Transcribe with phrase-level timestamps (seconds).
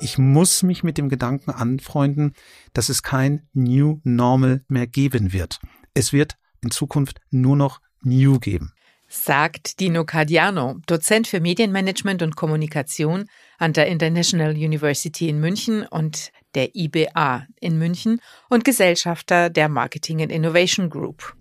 [0.00, 2.32] Ich muss mich mit dem Gedanken anfreunden,
[2.72, 5.60] dass es kein New Normal mehr geben wird.
[5.94, 8.72] Es wird in Zukunft nur noch New geben.
[9.08, 13.26] Sagt Dino Cardiano, Dozent für Medienmanagement und Kommunikation
[13.58, 20.22] an der International University in München und der IBA in München und Gesellschafter der Marketing
[20.22, 21.34] and Innovation Group.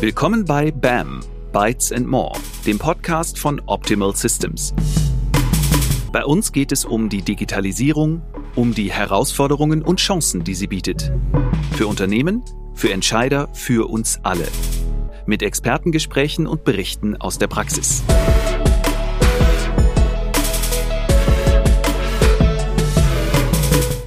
[0.00, 4.72] Willkommen bei BAM, Bytes and More, dem Podcast von Optimal Systems.
[6.12, 8.22] Bei uns geht es um die Digitalisierung,
[8.54, 11.10] um die Herausforderungen und Chancen, die sie bietet.
[11.72, 14.46] Für Unternehmen, für Entscheider, für uns alle.
[15.26, 18.04] Mit Expertengesprächen und Berichten aus der Praxis.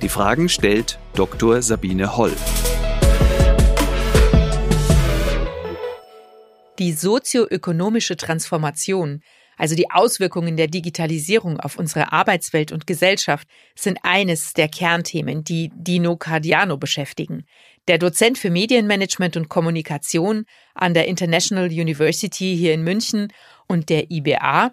[0.01, 1.61] Die Fragen stellt Dr.
[1.61, 2.31] Sabine Holl.
[6.81, 9.21] Die sozioökonomische Transformation,
[9.55, 15.69] also die Auswirkungen der Digitalisierung auf unsere Arbeitswelt und Gesellschaft, sind eines der Kernthemen, die
[15.75, 17.45] Dino Cardiano beschäftigen.
[17.87, 23.27] Der Dozent für Medienmanagement und Kommunikation an der International University hier in München
[23.67, 24.71] und der IBA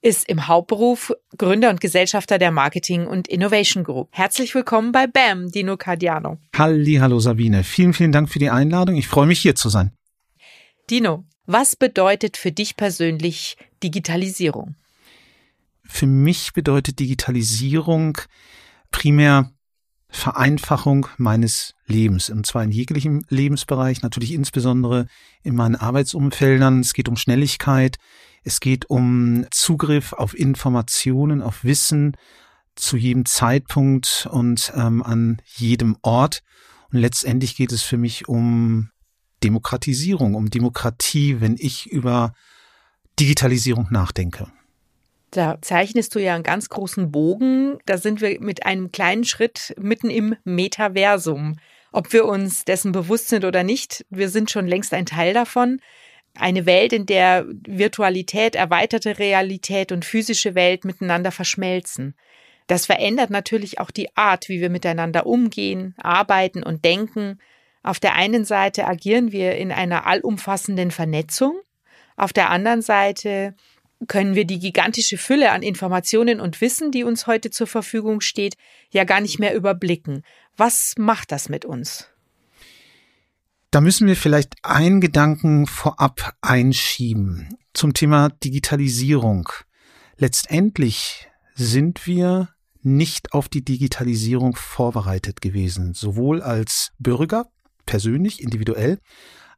[0.00, 4.08] ist im Hauptberuf Gründer und Gesellschafter der Marketing und Innovation Group.
[4.12, 6.38] Herzlich willkommen bei BAM, Dino Cardiano.
[6.56, 7.62] Halli, hallo Sabine.
[7.62, 8.96] Vielen, vielen Dank für die Einladung.
[8.96, 9.92] Ich freue mich hier zu sein.
[10.90, 14.76] Dino, was bedeutet für dich persönlich Digitalisierung?
[15.84, 18.18] Für mich bedeutet Digitalisierung
[18.90, 19.50] primär
[20.08, 25.06] Vereinfachung meines Lebens, und zwar in jeglichem Lebensbereich, natürlich insbesondere
[25.42, 26.80] in meinen Arbeitsumfeldern.
[26.80, 27.96] Es geht um Schnelligkeit,
[28.44, 32.16] es geht um Zugriff auf Informationen, auf Wissen
[32.74, 36.42] zu jedem Zeitpunkt und ähm, an jedem Ort.
[36.92, 38.90] Und letztendlich geht es für mich um
[39.42, 42.34] Demokratisierung, um Demokratie, wenn ich über
[43.18, 44.48] Digitalisierung nachdenke.
[45.30, 47.78] Da zeichnest du ja einen ganz großen Bogen.
[47.86, 51.56] Da sind wir mit einem kleinen Schritt mitten im Metaversum.
[51.90, 55.80] Ob wir uns dessen bewusst sind oder nicht, wir sind schon längst ein Teil davon.
[56.34, 62.14] Eine Welt, in der Virtualität, erweiterte Realität und physische Welt miteinander verschmelzen.
[62.66, 67.38] Das verändert natürlich auch die Art, wie wir miteinander umgehen, arbeiten und denken.
[67.82, 71.60] Auf der einen Seite agieren wir in einer allumfassenden Vernetzung,
[72.16, 73.54] auf der anderen Seite
[74.08, 78.56] können wir die gigantische Fülle an Informationen und Wissen, die uns heute zur Verfügung steht,
[78.90, 80.22] ja gar nicht mehr überblicken.
[80.56, 82.08] Was macht das mit uns?
[83.70, 89.48] Da müssen wir vielleicht einen Gedanken vorab einschieben zum Thema Digitalisierung.
[90.18, 92.50] Letztendlich sind wir
[92.82, 97.46] nicht auf die Digitalisierung vorbereitet gewesen, sowohl als Bürger
[97.86, 98.98] persönlich, individuell,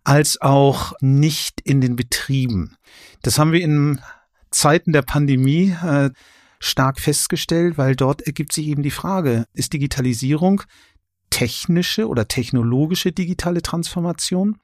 [0.04, 2.76] als auch nicht in den Betrieben.
[3.22, 4.00] Das haben wir in
[4.50, 6.10] Zeiten der Pandemie äh,
[6.60, 10.62] stark festgestellt, weil dort ergibt sich eben die Frage, ist Digitalisierung
[11.30, 14.60] technische oder technologische digitale Transformation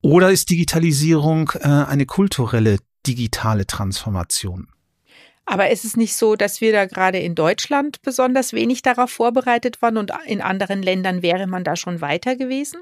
[0.00, 4.68] oder ist Digitalisierung äh, eine kulturelle digitale Transformation?
[5.44, 9.82] Aber ist es nicht so, dass wir da gerade in Deutschland besonders wenig darauf vorbereitet
[9.82, 12.80] waren und in anderen Ländern wäre man da schon weiter gewesen?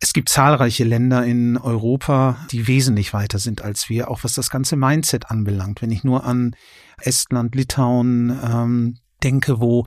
[0.00, 4.50] Es gibt zahlreiche Länder in Europa, die wesentlich weiter sind als wir, auch was das
[4.50, 5.82] ganze Mindset anbelangt.
[5.82, 6.56] Wenn ich nur an
[7.00, 9.86] Estland, Litauen ähm, denke, wo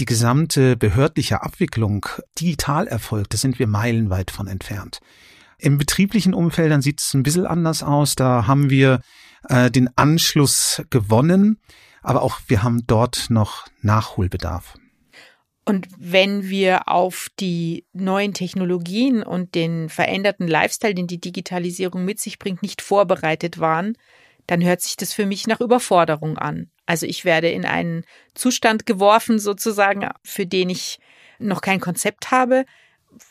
[0.00, 2.06] die gesamte behördliche Abwicklung
[2.40, 5.00] digital erfolgt, da sind wir meilenweit von entfernt.
[5.58, 8.16] Im betrieblichen Umfeld sieht es ein bisschen anders aus.
[8.16, 9.00] Da haben wir
[9.48, 11.60] äh, den Anschluss gewonnen,
[12.02, 14.74] aber auch wir haben dort noch Nachholbedarf.
[15.64, 22.18] Und wenn wir auf die neuen Technologien und den veränderten Lifestyle, den die Digitalisierung mit
[22.18, 23.96] sich bringt, nicht vorbereitet waren,
[24.48, 26.70] dann hört sich das für mich nach Überforderung an.
[26.84, 28.04] Also ich werde in einen
[28.34, 30.98] Zustand geworfen, sozusagen, für den ich
[31.38, 32.64] noch kein Konzept habe.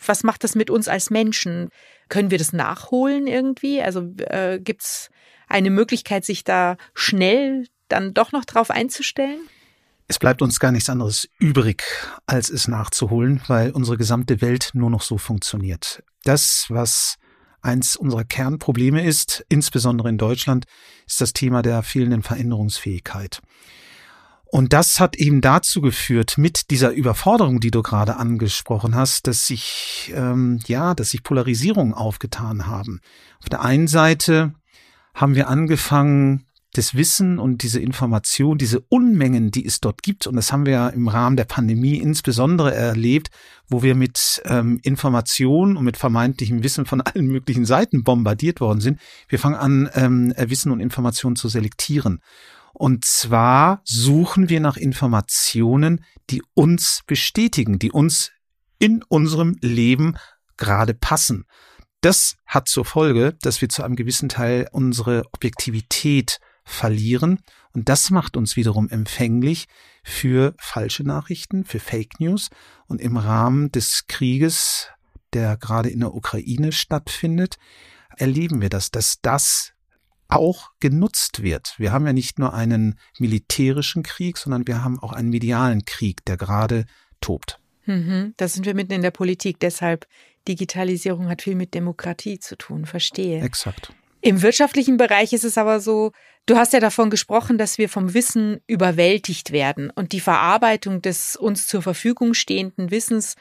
[0.06, 1.70] Was macht das mit uns als Menschen?
[2.08, 3.82] Können wir das nachholen irgendwie?
[3.82, 5.10] Also äh, gibt es
[5.52, 9.40] eine Möglichkeit, sich da schnell dann doch noch drauf einzustellen?
[10.08, 11.84] Es bleibt uns gar nichts anderes übrig,
[12.26, 16.04] als es nachzuholen, weil unsere gesamte Welt nur noch so funktioniert.
[16.24, 17.16] Das, was
[17.62, 20.66] eins unserer Kernprobleme ist, insbesondere in Deutschland,
[21.08, 23.42] ist das Thema der fehlenden Veränderungsfähigkeit.
[24.54, 29.48] Und das hat eben dazu geführt, mit dieser Überforderung, die du gerade angesprochen hast, dass
[29.48, 33.00] sich ähm, ja, dass sich Polarisierungen aufgetan haben.
[33.40, 34.54] Auf der einen Seite
[35.14, 40.36] haben wir angefangen, das Wissen und diese Information, diese Unmengen, die es dort gibt, und
[40.36, 43.30] das haben wir ja im Rahmen der Pandemie insbesondere erlebt,
[43.68, 48.80] wo wir mit ähm, Informationen und mit vermeintlichem Wissen von allen möglichen Seiten bombardiert worden
[48.80, 49.00] sind.
[49.28, 52.20] Wir fangen an, ähm, Wissen und Informationen zu selektieren.
[52.74, 58.32] Und zwar suchen wir nach Informationen, die uns bestätigen, die uns
[58.80, 60.16] in unserem Leben
[60.56, 61.46] gerade passen.
[62.02, 67.40] Das hat zur Folge, dass wir zu einem gewissen Teil unsere Objektivität verlieren.
[67.74, 69.68] Und das macht uns wiederum empfänglich
[70.04, 72.50] für falsche Nachrichten, für Fake News.
[72.88, 74.88] Und im Rahmen des Krieges,
[75.34, 77.58] der gerade in der Ukraine stattfindet,
[78.18, 79.74] erleben wir das, dass das
[80.28, 81.76] auch genutzt wird.
[81.78, 86.26] Wir haben ja nicht nur einen militärischen Krieg, sondern wir haben auch einen medialen Krieg,
[86.26, 86.86] der gerade
[87.20, 87.60] tobt.
[87.86, 89.60] Mhm, da sind wir mitten in der Politik.
[89.60, 90.08] Deshalb
[90.48, 92.86] Digitalisierung hat viel mit Demokratie zu tun.
[92.86, 93.42] Verstehe.
[93.42, 93.94] Exakt.
[94.22, 96.12] Im wirtschaftlichen Bereich ist es aber so,
[96.46, 101.36] du hast ja davon gesprochen, dass wir vom Wissen überwältigt werden und die Verarbeitung des
[101.36, 103.36] uns zur Verfügung stehenden Wissens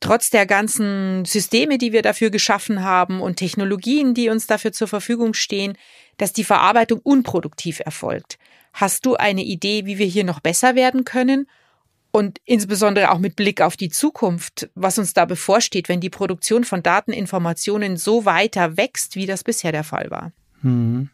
[0.00, 4.86] trotz der ganzen Systeme, die wir dafür geschaffen haben und Technologien, die uns dafür zur
[4.86, 5.76] Verfügung stehen,
[6.18, 8.38] dass die Verarbeitung unproduktiv erfolgt.
[8.72, 11.48] Hast du eine Idee, wie wir hier noch besser werden können?
[12.18, 16.64] Und insbesondere auch mit Blick auf die Zukunft, was uns da bevorsteht, wenn die Produktion
[16.64, 20.32] von Dateninformationen so weiter wächst, wie das bisher der Fall war.
[20.62, 21.10] Hm.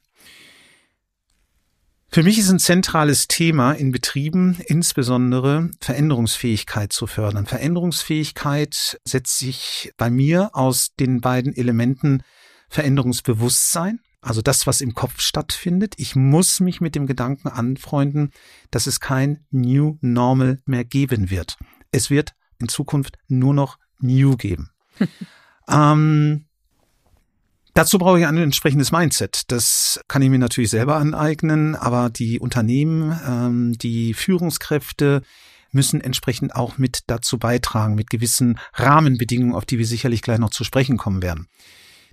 [2.09, 7.45] Für mich ist ein zentrales Thema in Betrieben insbesondere Veränderungsfähigkeit zu fördern.
[7.45, 12.23] Veränderungsfähigkeit setzt sich bei mir aus den beiden Elementen
[12.71, 15.95] Veränderungsbewusstsein also das, was im Kopf stattfindet.
[15.99, 18.31] Ich muss mich mit dem Gedanken anfreunden,
[18.71, 21.57] dass es kein New Normal mehr geben wird.
[21.93, 24.71] Es wird in Zukunft nur noch New geben.
[25.69, 26.47] ähm,
[27.75, 29.43] dazu brauche ich ein entsprechendes Mindset.
[29.53, 35.23] Das kann ich mir natürlich selber aneignen, aber die Unternehmen, ähm, die Führungskräfte,
[35.71, 40.51] müssen entsprechend auch mit dazu beitragen, mit gewissen Rahmenbedingungen, auf die wir sicherlich gleich noch
[40.51, 41.49] zu sprechen kommen werden.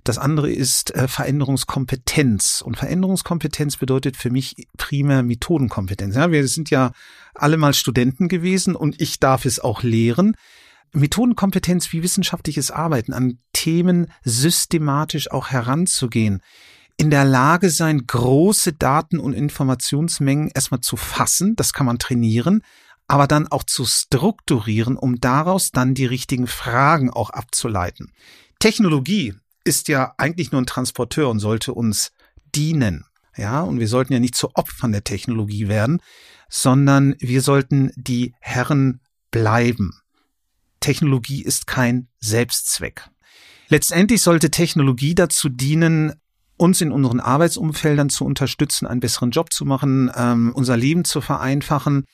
[0.04, 2.62] Das andere ist äh, Veränderungskompetenz.
[2.64, 6.16] Und Veränderungskompetenz bedeutet für mich primär Methodenkompetenz.
[6.16, 6.92] Ja, wir sind ja
[7.34, 10.36] alle mal Studenten gewesen und ich darf es auch lehren.
[10.92, 16.42] Methodenkompetenz wie wissenschaftliches Arbeiten an Themen systematisch auch heranzugehen
[16.96, 22.62] in der Lage sein, große Daten- und Informationsmengen erstmal zu fassen, das kann man trainieren,
[23.08, 28.12] aber dann auch zu strukturieren, um daraus dann die richtigen Fragen auch abzuleiten.
[28.58, 32.12] Technologie ist ja eigentlich nur ein Transporteur und sollte uns
[32.54, 33.04] dienen.
[33.36, 36.00] Ja, und wir sollten ja nicht zu Opfern der Technologie werden,
[36.50, 39.00] sondern wir sollten die Herren
[39.30, 39.92] bleiben.
[40.80, 43.08] Technologie ist kein Selbstzweck.
[43.68, 46.12] Letztendlich sollte Technologie dazu dienen,
[46.58, 51.22] uns in unseren Arbeitsumfeldern zu unterstützen, einen besseren Job zu machen, ähm, unser Leben zu
[51.22, 52.04] vereinfachen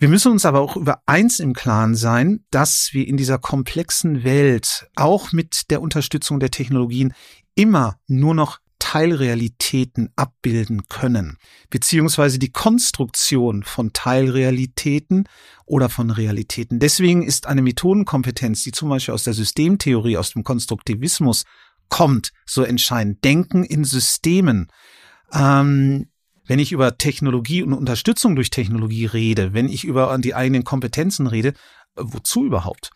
[0.00, 4.24] wir müssen uns aber auch über eins im Klaren sein, dass wir in dieser komplexen
[4.24, 7.12] Welt auch mit der Unterstützung der Technologien
[7.54, 11.36] immer nur noch Teilrealitäten abbilden können,
[11.68, 15.28] beziehungsweise die Konstruktion von Teilrealitäten
[15.66, 16.78] oder von Realitäten.
[16.78, 21.44] Deswegen ist eine Methodenkompetenz, die zum Beispiel aus der Systemtheorie, aus dem Konstruktivismus
[21.90, 23.22] kommt, so entscheidend.
[23.22, 24.68] Denken in Systemen.
[25.30, 26.06] Ähm,
[26.46, 31.26] wenn ich über Technologie und Unterstützung durch Technologie rede, wenn ich über die eigenen Kompetenzen
[31.26, 31.54] rede,
[31.96, 32.90] wozu überhaupt?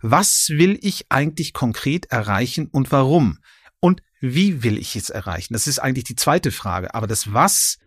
[0.00, 3.38] Was will ich eigentlich konkret erreichen und warum?
[3.80, 5.54] Und wie will ich es erreichen?
[5.54, 6.94] Das ist eigentlich die zweite Frage.
[6.94, 7.78] Aber das Was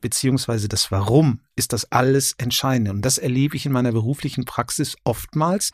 [0.00, 2.92] beziehungsweise das Warum ist das alles Entscheidende.
[2.92, 5.72] Und das erlebe ich in meiner beruflichen Praxis oftmals,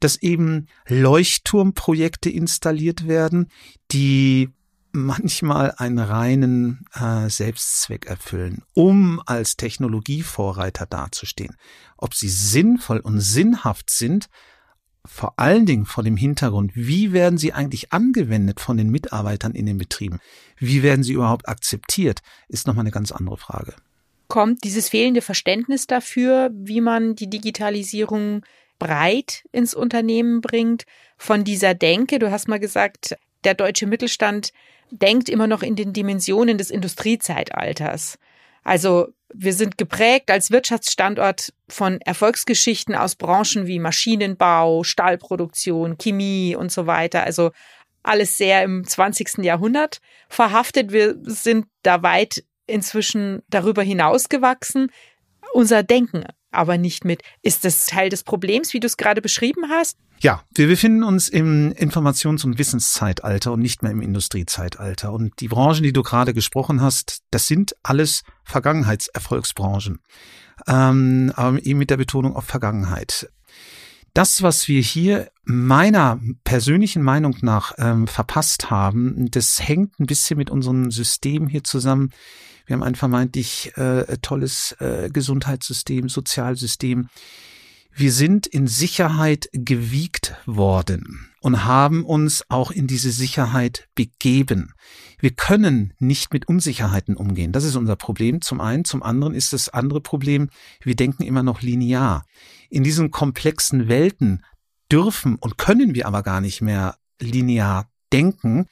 [0.00, 3.48] dass eben Leuchtturmprojekte installiert werden,
[3.90, 4.50] die
[4.94, 11.56] manchmal einen reinen äh, Selbstzweck erfüllen, um als Technologievorreiter dazustehen.
[11.96, 14.28] Ob sie sinnvoll und sinnhaft sind,
[15.06, 19.66] vor allen Dingen vor dem Hintergrund, wie werden sie eigentlich angewendet von den Mitarbeitern in
[19.66, 20.18] den Betrieben?
[20.56, 23.74] Wie werden sie überhaupt akzeptiert, ist nochmal eine ganz andere Frage.
[24.28, 28.42] Kommt dieses fehlende Verständnis dafür, wie man die Digitalisierung
[28.78, 30.84] breit ins Unternehmen bringt,
[31.18, 34.52] von dieser Denke, du hast mal gesagt, der deutsche Mittelstand
[34.90, 38.18] denkt immer noch in den Dimensionen des Industriezeitalters.
[38.62, 46.72] Also wir sind geprägt als Wirtschaftsstandort von Erfolgsgeschichten aus Branchen wie Maschinenbau, Stahlproduktion, Chemie und
[46.72, 47.24] so weiter.
[47.24, 47.50] Also
[48.02, 49.38] alles sehr im 20.
[49.44, 50.92] Jahrhundert verhaftet.
[50.92, 54.90] Wir sind da weit inzwischen darüber hinausgewachsen.
[55.52, 56.24] Unser Denken
[56.54, 57.22] aber nicht mit.
[57.42, 59.98] Ist das Teil des Problems, wie du es gerade beschrieben hast?
[60.24, 65.12] Ja, wir befinden uns im Informations- und Wissenszeitalter und nicht mehr im Industriezeitalter.
[65.12, 69.98] Und die Branchen, die du gerade gesprochen hast, das sind alles Vergangenheitserfolgsbranchen.
[70.66, 73.28] Ähm, aber eben mit der Betonung auf Vergangenheit.
[74.14, 80.38] Das, was wir hier meiner persönlichen Meinung nach ähm, verpasst haben, das hängt ein bisschen
[80.38, 82.12] mit unserem System hier zusammen.
[82.64, 87.10] Wir haben ein vermeintlich äh, tolles äh, Gesundheitssystem, Sozialsystem
[87.96, 94.74] wir sind in Sicherheit gewiegt worden und haben uns auch in diese Sicherheit begeben.
[95.20, 97.52] Wir können nicht mit Unsicherheiten umgehen.
[97.52, 98.84] Das ist unser Problem zum einen.
[98.84, 100.50] Zum anderen ist das andere Problem,
[100.82, 102.24] wir denken immer noch linear.
[102.68, 104.44] In diesen komplexen Welten
[104.90, 108.66] dürfen und können wir aber gar nicht mehr linear denken.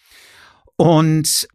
[0.77, 1.47] Und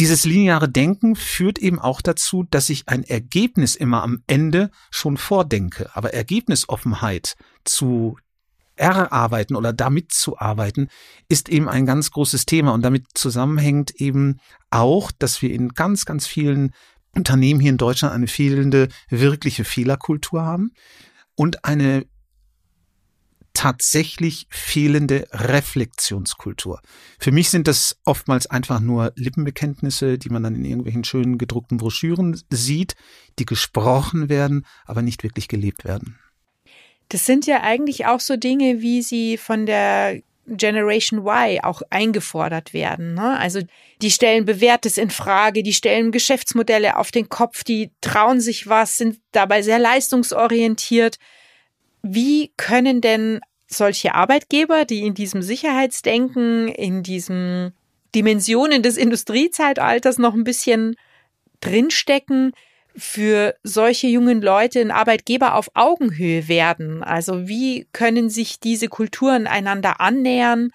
[0.00, 5.18] dieses lineare Denken führt eben auch dazu, dass ich ein Ergebnis immer am Ende schon
[5.18, 5.90] vordenke.
[5.94, 8.16] Aber Ergebnisoffenheit zu
[8.76, 10.88] erarbeiten oder damit zu arbeiten,
[11.28, 12.72] ist eben ein ganz großes Thema.
[12.72, 14.40] Und damit zusammenhängt eben
[14.70, 16.72] auch, dass wir in ganz, ganz vielen
[17.14, 20.72] Unternehmen hier in Deutschland eine fehlende wirkliche Fehlerkultur haben
[21.34, 22.06] und eine
[23.54, 26.80] tatsächlich fehlende Reflexionskultur.
[27.18, 31.78] Für mich sind das oftmals einfach nur Lippenbekenntnisse, die man dann in irgendwelchen schönen gedruckten
[31.78, 32.94] Broschüren sieht,
[33.38, 36.18] die gesprochen werden, aber nicht wirklich gelebt werden.
[37.08, 42.72] Das sind ja eigentlich auch so Dinge, wie sie von der Generation Y auch eingefordert
[42.72, 43.14] werden.
[43.14, 43.38] Ne?
[43.38, 43.60] Also
[44.02, 48.98] die stellen Bewährtes in Frage, die stellen Geschäftsmodelle auf den Kopf, die trauen sich was,
[48.98, 51.18] sind dabei sehr leistungsorientiert.
[52.02, 57.72] Wie können denn solche Arbeitgeber, die in diesem Sicherheitsdenken, in diesen
[58.14, 60.96] Dimensionen des Industriezeitalters noch ein bisschen
[61.60, 62.52] drinstecken,
[62.96, 67.02] für solche jungen Leute ein Arbeitgeber auf Augenhöhe werden?
[67.02, 70.72] Also wie können sich diese Kulturen einander annähern,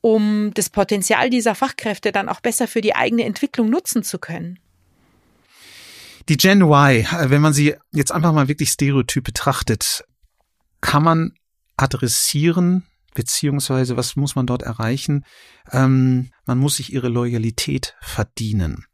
[0.00, 4.58] um das Potenzial dieser Fachkräfte dann auch besser für die eigene Entwicklung nutzen zu können?
[6.28, 10.04] Die Gen Y, wenn man sie jetzt einfach mal wirklich stereotyp betrachtet,
[10.80, 11.32] kann man
[11.76, 15.24] adressieren, beziehungsweise was muss man dort erreichen?
[15.70, 18.86] Ähm, man muss sich ihre Loyalität verdienen.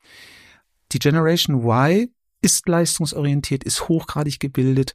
[0.93, 2.09] Die Generation Y
[2.41, 4.95] ist leistungsorientiert, ist hochgradig gebildet.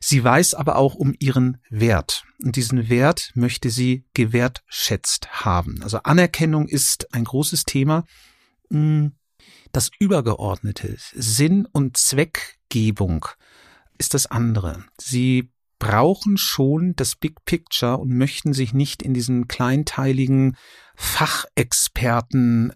[0.00, 2.24] Sie weiß aber auch um ihren Wert.
[2.42, 5.82] Und diesen Wert möchte sie gewertschätzt haben.
[5.82, 8.04] Also Anerkennung ist ein großes Thema.
[8.70, 9.16] Hm,
[9.72, 13.26] das Übergeordnete, Sinn und Zweckgebung
[13.98, 14.84] ist das andere.
[14.98, 20.56] Sie brauchen schon das Big Picture und möchten sich nicht in diesen kleinteiligen
[20.96, 22.72] Fachexperten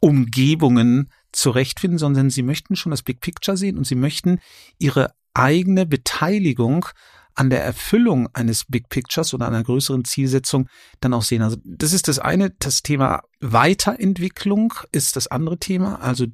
[0.00, 4.38] Umgebungen zurechtfinden, sondern sie möchten schon das Big Picture sehen und sie möchten
[4.78, 6.86] ihre eigene Beteiligung
[7.34, 10.68] an der Erfüllung eines Big Pictures oder einer größeren Zielsetzung
[11.00, 11.42] dann auch sehen.
[11.42, 16.26] Also das ist das eine, das Thema Weiterentwicklung ist das andere Thema, also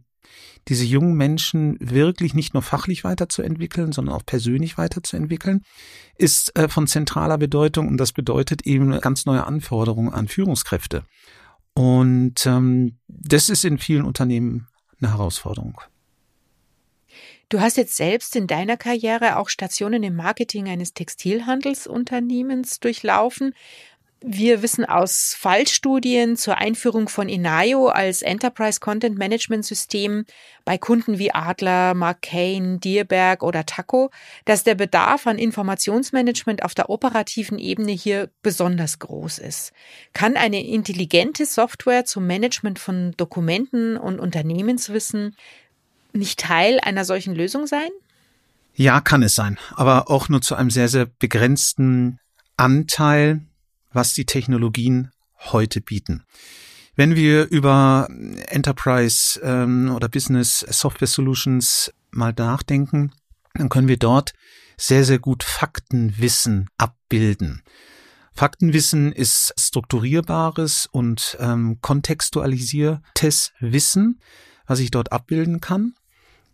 [0.69, 5.63] diese jungen Menschen wirklich nicht nur fachlich weiterzuentwickeln, sondern auch persönlich weiterzuentwickeln,
[6.17, 11.05] ist äh, von zentraler Bedeutung und das bedeutet eben ganz neue Anforderungen an Führungskräfte.
[11.75, 14.69] Und ähm, das ist in vielen Unternehmen
[15.01, 15.81] eine Herausforderung.
[17.49, 23.55] Du hast jetzt selbst in deiner Karriere auch Stationen im Marketing eines Textilhandelsunternehmens durchlaufen.
[24.23, 30.27] Wir wissen aus Fallstudien zur Einführung von Inayo als Enterprise Content Management System
[30.67, 34.11] bei Kunden wie Adler, McCain, Dierberg oder Taco,
[34.45, 39.73] dass der Bedarf an Informationsmanagement auf der operativen Ebene hier besonders groß ist.
[40.13, 45.35] Kann eine intelligente Software zum Management von Dokumenten und Unternehmenswissen
[46.13, 47.89] nicht Teil einer solchen Lösung sein?
[48.75, 52.19] Ja, kann es sein, aber auch nur zu einem sehr, sehr begrenzten
[52.59, 53.41] Anteil
[53.93, 56.25] was die Technologien heute bieten.
[56.97, 58.09] Wenn wir über
[58.49, 63.13] Enterprise ähm, oder Business Software Solutions mal nachdenken,
[63.55, 64.33] dann können wir dort
[64.77, 67.63] sehr, sehr gut Faktenwissen abbilden.
[68.33, 74.21] Faktenwissen ist strukturierbares und ähm, kontextualisiertes Wissen,
[74.67, 75.95] was ich dort abbilden kann.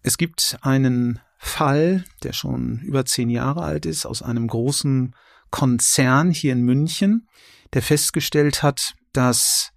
[0.03, 5.15] Es gibt einen Fall, der schon über zehn Jahre alt ist, aus einem großen
[5.51, 7.29] Konzern hier in München,
[7.73, 9.73] der festgestellt hat, dass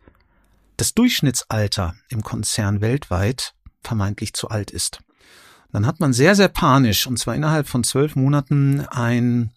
[0.77, 4.99] das Durchschnittsalter im Konzern weltweit vermeintlich zu alt ist.
[5.71, 9.51] Dann hat man sehr, sehr panisch, und zwar innerhalb von zwölf Monaten, ein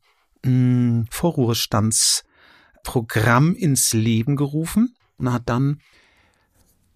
[0.45, 5.81] mh, hm, Vorruhestandsprogramm ins Leben gerufen und hat dann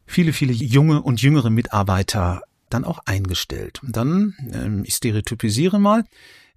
[0.06, 3.80] viele, viele junge und jüngere Mitarbeiter dann auch eingestellt.
[3.82, 6.04] Und dann, ähm, ich stereotypisiere mal,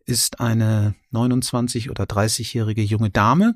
[0.09, 3.55] ist eine 29 oder 30-jährige junge Dame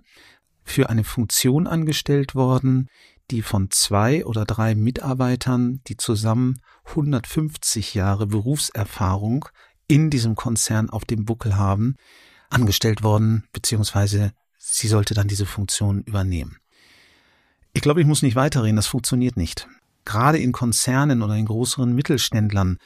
[0.64, 2.90] für eine Funktion angestellt worden,
[3.32, 9.46] die von zwei oder drei Mitarbeitern, die zusammen 150 Jahre Berufserfahrung
[9.88, 11.96] in diesem Konzern auf dem Buckel haben,
[12.50, 16.58] angestellt worden, beziehungsweise sie sollte dann diese Funktion übernehmen.
[17.74, 19.68] Ich glaube, ich muss nicht weiterreden, das funktioniert nicht.
[20.06, 22.78] Gerade in Konzernen oder in größeren Mittelständlern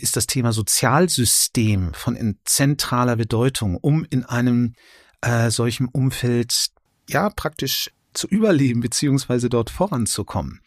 [0.00, 4.74] ist das Thema Sozialsystem von zentraler Bedeutung, um in einem
[5.20, 6.68] äh, solchen Umfeld
[7.08, 10.60] ja praktisch zu überleben beziehungsweise dort voranzukommen.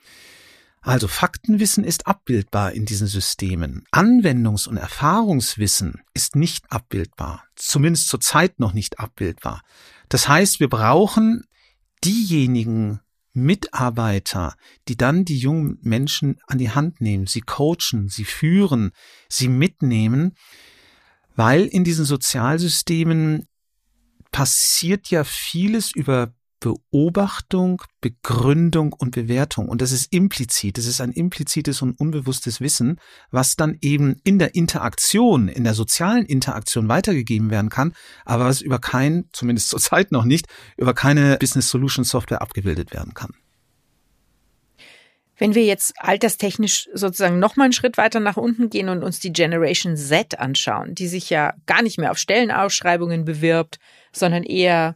[0.81, 3.85] Also Faktenwissen ist abbildbar in diesen Systemen.
[3.91, 9.61] Anwendungs- und Erfahrungswissen ist nicht abbildbar, zumindest zurzeit noch nicht abbildbar.
[10.09, 11.45] Das heißt, wir brauchen
[12.03, 12.99] diejenigen
[13.33, 14.55] Mitarbeiter,
[14.87, 18.91] die dann die jungen Menschen an die Hand nehmen, sie coachen, sie führen,
[19.27, 20.35] sie mitnehmen,
[21.35, 23.47] weil in diesen Sozialsystemen
[24.31, 29.67] passiert ja vieles über Beobachtung, Begründung und Bewertung.
[29.67, 30.77] Und das ist implizit.
[30.77, 33.01] Das ist ein implizites und unbewusstes Wissen,
[33.31, 37.93] was dann eben in der Interaktion, in der sozialen Interaktion weitergegeben werden kann,
[38.23, 43.13] aber was über kein, zumindest zurzeit noch nicht, über keine Business Solution Software abgebildet werden
[43.13, 43.33] kann.
[45.35, 49.33] Wenn wir jetzt alterstechnisch sozusagen nochmal einen Schritt weiter nach unten gehen und uns die
[49.33, 53.79] Generation Z anschauen, die sich ja gar nicht mehr auf Stellenausschreibungen bewirbt,
[54.13, 54.95] sondern eher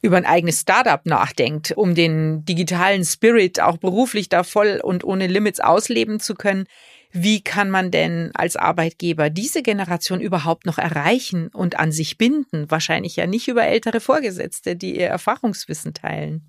[0.00, 5.26] über ein eigenes Startup nachdenkt, um den digitalen Spirit auch beruflich da voll und ohne
[5.26, 6.66] Limits ausleben zu können.
[7.10, 12.70] Wie kann man denn als Arbeitgeber diese Generation überhaupt noch erreichen und an sich binden?
[12.70, 16.42] Wahrscheinlich ja nicht über ältere Vorgesetzte, die ihr Erfahrungswissen teilen.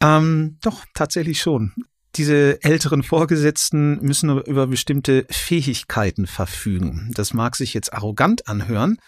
[0.00, 1.72] Ähm, doch, tatsächlich schon.
[2.16, 7.10] Diese älteren Vorgesetzten müssen über bestimmte Fähigkeiten verfügen.
[7.14, 8.98] Das mag sich jetzt arrogant anhören,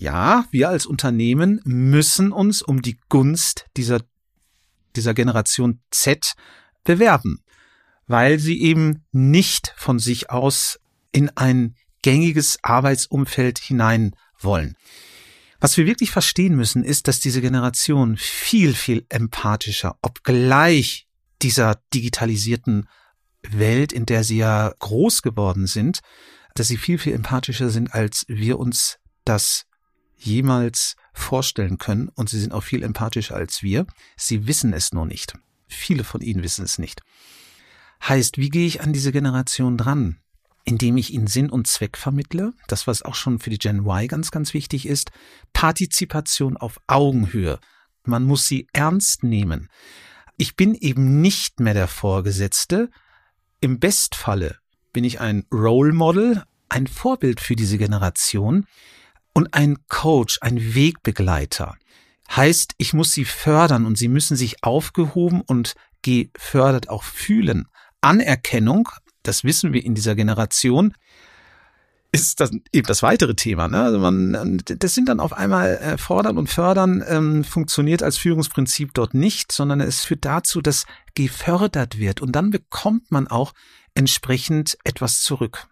[0.00, 4.00] ja, wir als Unternehmen müssen uns um die Gunst dieser,
[4.96, 6.32] dieser Generation Z
[6.84, 7.44] bewerben,
[8.06, 10.80] weil sie eben nicht von sich aus
[11.12, 14.74] in ein gängiges Arbeitsumfeld hinein wollen.
[15.60, 21.08] Was wir wirklich verstehen müssen, ist, dass diese Generation viel, viel empathischer, obgleich
[21.42, 22.88] dieser digitalisierten
[23.42, 26.00] Welt, in der sie ja groß geworden sind,
[26.54, 29.66] dass sie viel, viel empathischer sind, als wir uns das
[30.24, 33.86] jemals vorstellen können und sie sind auch viel empathischer als wir.
[34.16, 35.34] Sie wissen es nur nicht.
[35.66, 37.02] Viele von ihnen wissen es nicht.
[38.06, 40.18] Heißt, wie gehe ich an diese Generation dran?
[40.64, 44.08] Indem ich ihnen Sinn und Zweck vermittle, das was auch schon für die Gen Y
[44.08, 45.10] ganz, ganz wichtig ist,
[45.52, 47.58] Partizipation auf Augenhöhe.
[48.04, 49.68] Man muss sie ernst nehmen.
[50.36, 52.90] Ich bin eben nicht mehr der Vorgesetzte.
[53.60, 54.56] Im Bestfalle
[54.92, 58.66] bin ich ein Role Model, ein Vorbild für diese Generation,
[59.34, 61.76] und ein Coach, ein Wegbegleiter.
[62.34, 67.66] Heißt, ich muss sie fördern und sie müssen sich aufgehoben und gefördert auch fühlen.
[68.00, 68.88] Anerkennung,
[69.22, 70.94] das wissen wir in dieser Generation,
[72.12, 73.68] ist das eben das weitere Thema.
[73.68, 73.82] Ne?
[73.82, 78.94] Also man, das sind dann auf einmal äh, fordern und fördern ähm, funktioniert als Führungsprinzip
[78.94, 83.52] dort nicht, sondern es führt dazu, dass gefördert wird und dann bekommt man auch
[83.94, 85.68] entsprechend etwas zurück.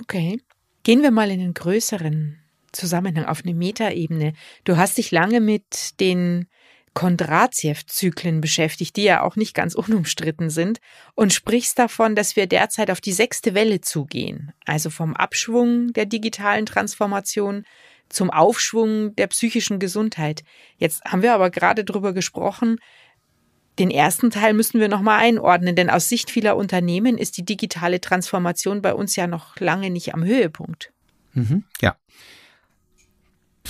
[0.00, 0.40] Okay,
[0.82, 2.39] gehen wir mal in den größeren
[2.72, 4.32] Zusammenhang, auf eine Metaebene.
[4.64, 6.46] Du hast dich lange mit den
[6.94, 10.80] Kondratiev-Zyklen beschäftigt, die ja auch nicht ganz unumstritten sind,
[11.14, 16.06] und sprichst davon, dass wir derzeit auf die sechste Welle zugehen, also vom Abschwung der
[16.06, 17.64] digitalen Transformation
[18.08, 20.42] zum Aufschwung der psychischen Gesundheit.
[20.78, 22.78] Jetzt haben wir aber gerade darüber gesprochen,
[23.78, 28.00] den ersten Teil müssen wir nochmal einordnen, denn aus Sicht vieler Unternehmen ist die digitale
[28.00, 30.92] Transformation bei uns ja noch lange nicht am Höhepunkt.
[31.32, 31.96] Mhm, ja.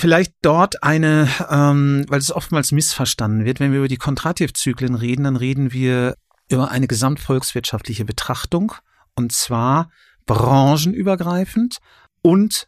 [0.01, 5.25] Vielleicht dort eine, ähm, weil es oftmals missverstanden wird, wenn wir über die Kontrativzyklen reden,
[5.25, 6.17] dann reden wir
[6.49, 8.73] über eine gesamtvolkswirtschaftliche Betrachtung
[9.15, 9.91] und zwar
[10.25, 11.81] branchenübergreifend
[12.23, 12.67] und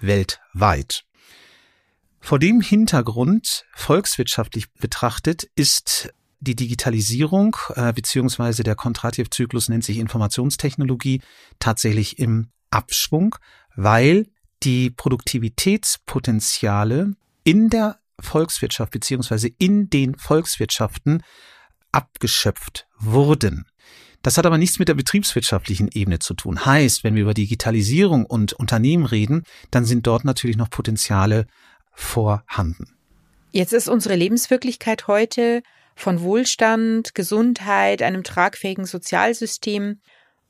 [0.00, 1.04] weltweit.
[2.18, 11.22] Vor dem Hintergrund, volkswirtschaftlich betrachtet, ist die Digitalisierung äh, beziehungsweise der Kontrativzyklus nennt sich Informationstechnologie
[11.60, 13.36] tatsächlich im Abschwung,
[13.76, 14.26] weil
[14.62, 21.24] die Produktivitätspotenziale in der Volkswirtschaft beziehungsweise in den Volkswirtschaften
[21.90, 23.66] abgeschöpft wurden.
[24.22, 26.64] Das hat aber nichts mit der betriebswirtschaftlichen Ebene zu tun.
[26.64, 31.46] Heißt, wenn wir über Digitalisierung und Unternehmen reden, dann sind dort natürlich noch Potenziale
[31.92, 32.96] vorhanden.
[33.50, 35.62] Jetzt ist unsere Lebenswirklichkeit heute
[35.96, 40.00] von Wohlstand, Gesundheit, einem tragfähigen Sozialsystem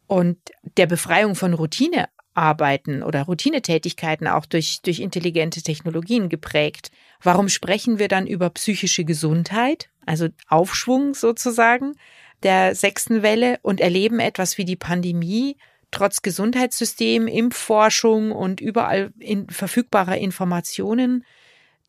[0.07, 0.38] und
[0.77, 6.90] der Befreiung von Routine Arbeiten oder Routinetätigkeiten auch durch, durch intelligente Technologien geprägt.
[7.22, 11.94] Warum sprechen wir dann über psychische Gesundheit, also Aufschwung sozusagen
[12.42, 15.56] der sechsten Welle und erleben etwas wie die Pandemie
[15.90, 21.24] trotz Gesundheitssystem, Impfforschung und überall in verfügbarer Informationen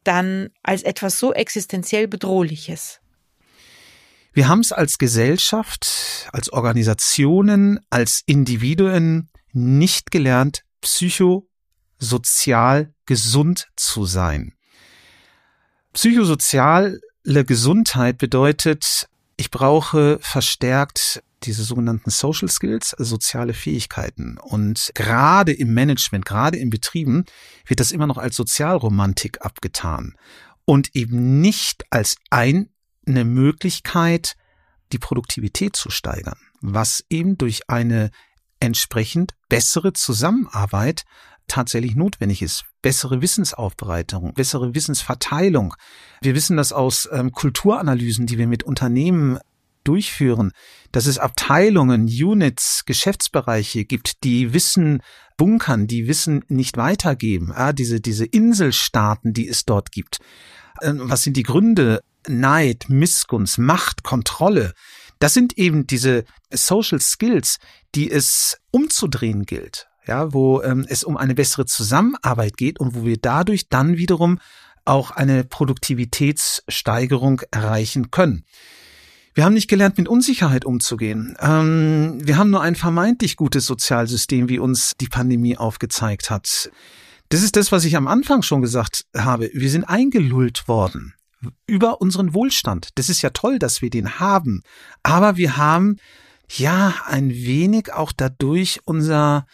[0.04, 3.00] dann als etwas so existenziell Bedrohliches?
[4.34, 14.54] Wir haben es als Gesellschaft, als Organisationen, als Individuen nicht gelernt, psychosozial gesund zu sein.
[15.94, 24.38] Psychosoziale Gesundheit bedeutet, ich brauche verstärkt diese sogenannten Social Skills, also soziale Fähigkeiten.
[24.38, 27.26] Und gerade im Management, gerade in Betrieben
[27.66, 30.16] wird das immer noch als Sozialromantik abgetan
[30.66, 32.68] und eben nicht als eine
[33.06, 34.36] Möglichkeit,
[34.92, 38.12] die Produktivität zu steigern, was eben durch eine
[38.64, 41.04] entsprechend bessere Zusammenarbeit
[41.48, 42.64] tatsächlich notwendig ist.
[42.82, 45.76] Bessere Wissensaufbereitung, bessere Wissensverteilung.
[46.22, 49.38] Wir wissen das aus ähm, Kulturanalysen, die wir mit Unternehmen
[49.84, 50.54] durchführen,
[50.94, 55.02] dass es Abteilungen, Units, Geschäftsbereiche gibt, die Wissen
[55.36, 57.54] bunkern, die Wissen nicht weitergeben.
[57.54, 60.20] Ja, diese, diese Inselstaaten, die es dort gibt.
[60.82, 62.02] Ähm, was sind die Gründe?
[62.30, 64.72] Neid, Missgunst, Macht, Kontrolle.
[65.20, 67.58] Das sind eben diese Social Skills,
[67.96, 69.88] die es umzudrehen gilt.
[70.06, 74.40] Ja, wo ähm, es um eine bessere Zusammenarbeit geht und wo wir dadurch dann wiederum
[74.84, 78.44] auch eine Produktivitätssteigerung erreichen können.
[79.34, 81.36] Wir haben nicht gelernt, mit Unsicherheit umzugehen.
[81.40, 86.70] Ähm, wir haben nur ein vermeintlich gutes Sozialsystem, wie uns die Pandemie aufgezeigt hat.
[87.30, 89.50] Das ist das, was ich am Anfang schon gesagt habe.
[89.54, 91.14] Wir sind eingelullt worden
[91.66, 92.90] über unseren Wohlstand.
[92.96, 94.62] Das ist ja toll, dass wir den haben.
[95.02, 95.98] Aber wir haben
[96.52, 99.46] ja ein wenig auch dadurch unser,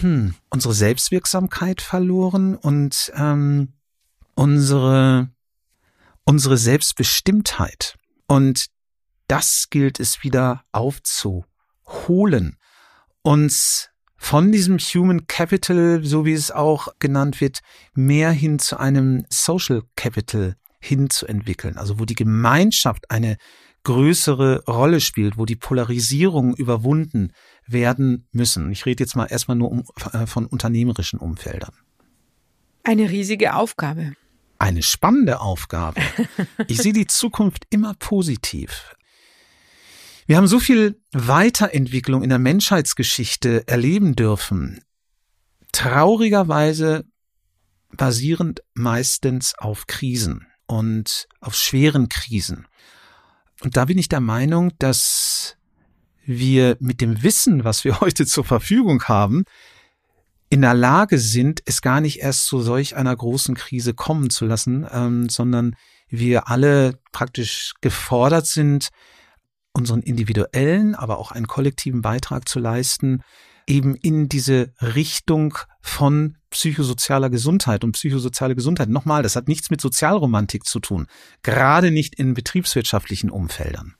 [0.00, 3.72] hm, unsere Selbstwirksamkeit verloren und ähm,
[4.34, 5.30] unsere,
[6.24, 7.96] unsere Selbstbestimmtheit.
[8.26, 8.66] Und
[9.28, 12.56] das gilt es wieder aufzuholen.
[13.22, 17.60] Uns von diesem Human Capital, so wie es auch genannt wird,
[17.94, 21.76] mehr hin zu einem Social Capital hinzuentwickeln.
[21.76, 23.36] Also wo die Gemeinschaft eine
[23.86, 27.32] größere Rolle spielt, wo die Polarisierungen überwunden
[27.68, 28.72] werden müssen.
[28.72, 31.72] Ich rede jetzt mal erstmal nur um, äh, von unternehmerischen Umfeldern.
[32.82, 34.14] Eine riesige Aufgabe.
[34.58, 36.00] Eine spannende Aufgabe.
[36.66, 38.96] Ich sehe die Zukunft immer positiv.
[40.26, 44.82] Wir haben so viel Weiterentwicklung in der Menschheitsgeschichte erleben dürfen.
[45.70, 47.04] Traurigerweise
[47.92, 52.66] basierend meistens auf Krisen und auf schweren Krisen.
[53.62, 55.56] Und da bin ich der Meinung, dass
[56.24, 59.44] wir mit dem Wissen, was wir heute zur Verfügung haben,
[60.48, 64.46] in der Lage sind, es gar nicht erst zu solch einer großen Krise kommen zu
[64.46, 65.74] lassen, ähm, sondern
[66.08, 68.90] wir alle praktisch gefordert sind,
[69.72, 73.22] unseren individuellen, aber auch einen kollektiven Beitrag zu leisten,
[73.66, 78.88] eben in diese Richtung von psychosozialer Gesundheit und psychosoziale Gesundheit.
[78.88, 81.06] Nochmal, das hat nichts mit Sozialromantik zu tun,
[81.42, 83.94] gerade nicht in betriebswirtschaftlichen Umfeldern.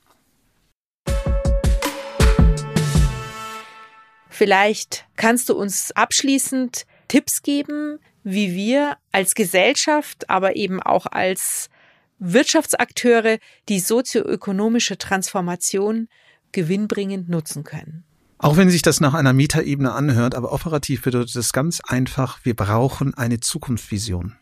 [4.27, 11.69] Vielleicht kannst du uns abschließend Tipps geben, wie wir als Gesellschaft, aber eben auch als
[12.17, 13.37] Wirtschaftsakteure
[13.69, 16.07] die sozioökonomische Transformation
[16.51, 18.03] gewinnbringend nutzen können.
[18.39, 22.55] Auch wenn sich das nach einer Metaebene anhört, aber operativ bedeutet es ganz einfach, wir
[22.55, 24.35] brauchen eine Zukunftsvision.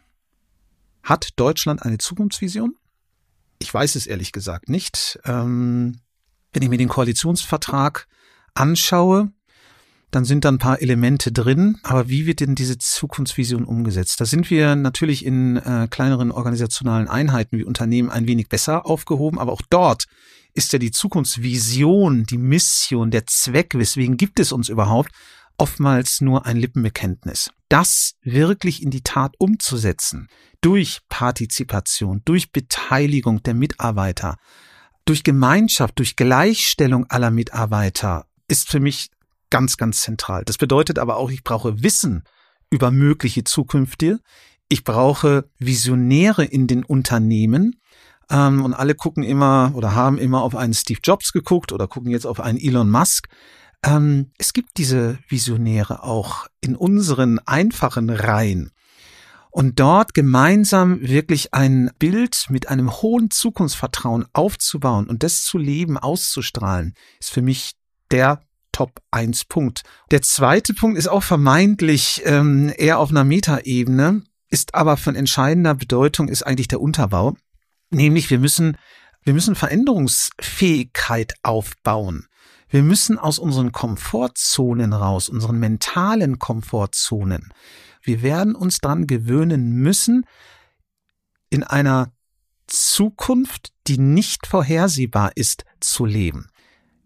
[1.01, 2.75] Hat Deutschland eine Zukunftsvision?
[3.59, 5.19] Ich weiß es ehrlich gesagt nicht.
[5.23, 5.99] Ähm,
[6.51, 8.07] wenn ich mir den Koalitionsvertrag
[8.53, 9.31] anschaue,
[10.11, 14.19] dann sind da ein paar Elemente drin, aber wie wird denn diese Zukunftsvision umgesetzt?
[14.21, 19.39] Da sind wir natürlich in äh, kleineren organisationalen Einheiten wie Unternehmen ein wenig besser aufgehoben,
[19.39, 20.05] aber auch dort
[20.55, 25.11] ist ja die Zukunftsvision, die Mission, der Zweck, weswegen gibt es uns überhaupt,
[25.57, 27.51] oftmals nur ein Lippenbekenntnis.
[27.69, 30.27] Das wirklich in die Tat umzusetzen,
[30.61, 34.37] durch Partizipation, durch Beteiligung der Mitarbeiter,
[35.03, 39.09] durch Gemeinschaft, durch Gleichstellung aller Mitarbeiter, ist für mich
[39.49, 40.43] ganz, ganz zentral.
[40.45, 42.23] Das bedeutet aber auch, ich brauche Wissen
[42.69, 44.19] über mögliche Zukünfte.
[44.67, 47.79] Ich brauche Visionäre in den Unternehmen.
[48.29, 52.11] Ähm, und alle gucken immer oder haben immer auf einen Steve Jobs geguckt oder gucken
[52.11, 53.27] jetzt auf einen Elon Musk.
[53.83, 58.71] Ähm, es gibt diese Visionäre auch in unseren einfachen Reihen.
[59.51, 65.97] Und dort gemeinsam wirklich ein Bild mit einem hohen Zukunftsvertrauen aufzubauen und das zu leben,
[65.97, 67.71] auszustrahlen, ist für mich
[68.11, 68.41] der
[68.73, 69.83] Top 1 Punkt.
[70.11, 75.73] Der zweite Punkt ist auch vermeintlich ähm, eher auf einer Metaebene, ist aber von entscheidender
[75.73, 77.37] Bedeutung, ist eigentlich der Unterbau.
[77.89, 78.77] Nämlich wir müssen,
[79.23, 82.27] wir müssen Veränderungsfähigkeit aufbauen.
[82.67, 87.53] Wir müssen aus unseren Komfortzonen raus, unseren mentalen Komfortzonen.
[88.01, 90.25] Wir werden uns dran gewöhnen müssen,
[91.49, 92.11] in einer
[92.67, 96.49] Zukunft, die nicht vorhersehbar ist, zu leben.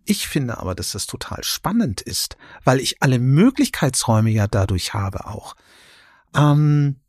[0.05, 5.27] Ich finde aber, dass das total spannend ist, weil ich alle Möglichkeitsräume ja dadurch habe
[5.27, 5.55] auch.
[6.35, 6.99] Ähm,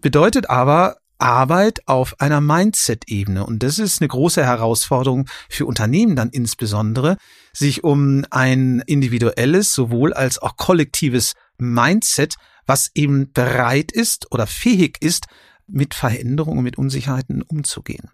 [0.00, 3.44] bedeutet aber Arbeit auf einer Mindset-Ebene.
[3.46, 7.16] Und das ist eine große Herausforderung für Unternehmen dann insbesondere,
[7.52, 12.34] sich um ein individuelles sowohl als auch kollektives Mindset,
[12.66, 15.26] was eben bereit ist oder fähig ist,
[15.66, 18.10] mit Veränderungen, mit Unsicherheiten umzugehen.